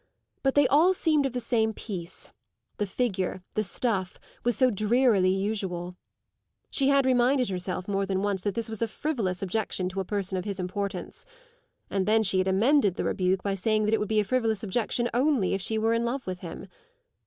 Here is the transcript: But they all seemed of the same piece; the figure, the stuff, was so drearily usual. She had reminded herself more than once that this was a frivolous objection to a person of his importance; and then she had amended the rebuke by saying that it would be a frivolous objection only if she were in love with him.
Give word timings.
But 0.41 0.55
they 0.55 0.65
all 0.67 0.95
seemed 0.95 1.27
of 1.27 1.33
the 1.33 1.39
same 1.39 1.73
piece; 1.73 2.31
the 2.77 2.87
figure, 2.87 3.43
the 3.53 3.61
stuff, 3.63 4.17
was 4.43 4.55
so 4.57 4.71
drearily 4.71 5.29
usual. 5.29 5.95
She 6.71 6.87
had 6.87 7.05
reminded 7.05 7.49
herself 7.51 7.87
more 7.87 8.07
than 8.07 8.23
once 8.23 8.41
that 8.41 8.55
this 8.55 8.67
was 8.67 8.81
a 8.81 8.87
frivolous 8.87 9.43
objection 9.43 9.89
to 9.89 9.99
a 9.99 10.03
person 10.03 10.39
of 10.39 10.45
his 10.45 10.59
importance; 10.59 11.27
and 11.91 12.07
then 12.07 12.23
she 12.23 12.39
had 12.39 12.47
amended 12.47 12.95
the 12.95 13.03
rebuke 13.03 13.43
by 13.43 13.53
saying 13.53 13.83
that 13.85 13.93
it 13.93 13.99
would 13.99 14.09
be 14.09 14.19
a 14.19 14.23
frivolous 14.23 14.63
objection 14.63 15.07
only 15.13 15.53
if 15.53 15.61
she 15.61 15.77
were 15.77 15.93
in 15.93 16.03
love 16.03 16.25
with 16.25 16.39
him. 16.39 16.65